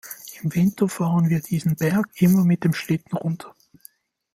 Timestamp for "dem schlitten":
2.63-3.15